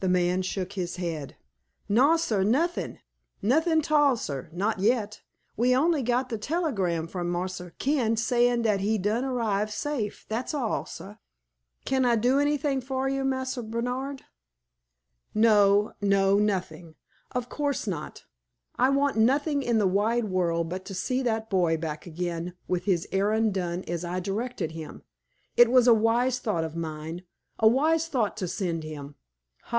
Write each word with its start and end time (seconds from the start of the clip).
The 0.00 0.08
man 0.10 0.42
shook 0.42 0.74
his 0.74 0.96
head. 0.96 1.38
"No, 1.88 2.18
sah; 2.18 2.42
nothing 2.42 2.98
nothing 3.40 3.80
'tall, 3.80 4.18
sah 4.18 4.42
not 4.52 4.78
yet. 4.78 5.22
We 5.56 5.74
only 5.74 6.02
got 6.02 6.28
de 6.28 6.36
tellygram 6.36 7.08
from 7.08 7.30
Marse 7.30 7.62
Ken 7.78 8.14
sayin' 8.14 8.60
dat 8.60 8.80
he 8.80 8.98
done 8.98 9.24
arrive 9.24 9.72
safe 9.72 10.26
dat's 10.28 10.52
all, 10.52 10.84
sah. 10.84 11.16
Kin 11.86 12.04
I 12.04 12.16
do 12.16 12.38
anything 12.38 12.82
for 12.82 13.08
you, 13.08 13.24
Marse 13.24 13.56
Bernard?" 13.64 14.26
"No 15.34 15.94
no; 16.02 16.38
nothing. 16.38 16.96
Of 17.30 17.48
course 17.48 17.86
not. 17.86 18.26
I 18.76 18.90
want 18.90 19.16
nothing 19.16 19.62
in 19.62 19.78
the 19.78 19.86
wide 19.88 20.24
world 20.26 20.68
but 20.68 20.84
to 20.84 20.94
see 20.94 21.22
that 21.22 21.48
boy 21.48 21.78
back 21.78 22.04
again, 22.04 22.52
with 22.68 22.84
his 22.84 23.08
errand 23.10 23.54
done 23.54 23.82
as 23.88 24.04
I 24.04 24.20
directed 24.20 24.72
him. 24.72 25.02
It 25.56 25.70
was 25.70 25.88
a 25.88 25.94
wise 25.94 26.40
thought 26.40 26.62
of 26.62 26.76
mine 26.76 27.22
a 27.58 27.66
wise 27.66 28.06
thought 28.06 28.36
to 28.36 28.46
send 28.46 28.82
him. 28.82 29.14
Ha! 29.14 29.14